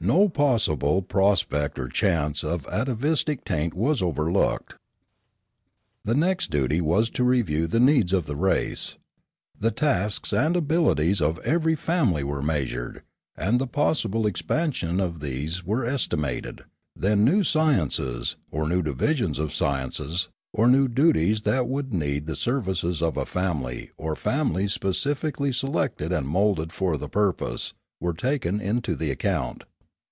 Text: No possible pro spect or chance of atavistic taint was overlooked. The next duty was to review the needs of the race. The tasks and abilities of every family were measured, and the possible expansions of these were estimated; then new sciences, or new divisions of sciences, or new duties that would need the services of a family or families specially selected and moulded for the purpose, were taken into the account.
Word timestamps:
No 0.00 0.28
possible 0.28 1.02
pro 1.02 1.34
spect 1.34 1.76
or 1.76 1.88
chance 1.88 2.44
of 2.44 2.68
atavistic 2.68 3.44
taint 3.44 3.74
was 3.74 4.00
overlooked. 4.00 4.76
The 6.04 6.14
next 6.14 6.52
duty 6.52 6.80
was 6.80 7.10
to 7.10 7.24
review 7.24 7.66
the 7.66 7.80
needs 7.80 8.12
of 8.12 8.26
the 8.26 8.36
race. 8.36 8.96
The 9.58 9.72
tasks 9.72 10.32
and 10.32 10.54
abilities 10.54 11.20
of 11.20 11.40
every 11.40 11.74
family 11.74 12.22
were 12.22 12.40
measured, 12.40 13.02
and 13.36 13.60
the 13.60 13.66
possible 13.66 14.24
expansions 14.24 15.00
of 15.00 15.18
these 15.18 15.64
were 15.66 15.84
estimated; 15.84 16.62
then 16.94 17.24
new 17.24 17.42
sciences, 17.42 18.36
or 18.52 18.68
new 18.68 18.82
divisions 18.82 19.40
of 19.40 19.52
sciences, 19.52 20.28
or 20.52 20.68
new 20.68 20.86
duties 20.86 21.42
that 21.42 21.66
would 21.66 21.92
need 21.92 22.26
the 22.26 22.36
services 22.36 23.02
of 23.02 23.16
a 23.16 23.26
family 23.26 23.90
or 23.96 24.14
families 24.14 24.72
specially 24.74 25.50
selected 25.50 26.12
and 26.12 26.28
moulded 26.28 26.72
for 26.72 26.96
the 26.96 27.08
purpose, 27.08 27.74
were 27.98 28.14
taken 28.14 28.60
into 28.60 28.94
the 28.94 29.10
account. 29.10 29.64